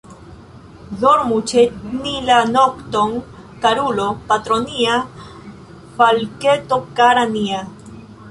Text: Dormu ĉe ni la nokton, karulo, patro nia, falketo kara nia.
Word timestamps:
Dormu 1.01 1.35
ĉe 1.49 1.65
ni 1.97 2.13
la 2.29 2.37
nokton, 2.55 3.13
karulo, 3.65 4.07
patro 4.31 4.57
nia, 4.63 4.97
falketo 5.99 6.79
kara 7.01 7.27
nia. 7.37 7.63